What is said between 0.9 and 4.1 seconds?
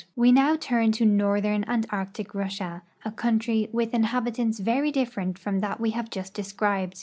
to northern and Arctic Russia, a country with